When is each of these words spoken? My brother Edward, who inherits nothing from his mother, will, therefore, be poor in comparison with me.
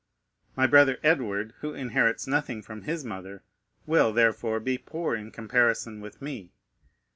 My 0.55 0.65
brother 0.65 0.97
Edward, 1.03 1.53
who 1.59 1.75
inherits 1.75 2.25
nothing 2.25 2.63
from 2.63 2.81
his 2.85 3.05
mother, 3.05 3.43
will, 3.85 4.11
therefore, 4.11 4.59
be 4.59 4.79
poor 4.79 5.13
in 5.13 5.29
comparison 5.29 6.01
with 6.01 6.23
me. 6.23 6.49